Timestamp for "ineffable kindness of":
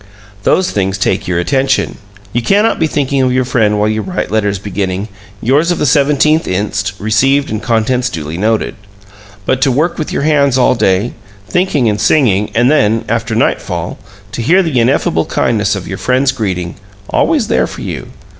14.79-15.87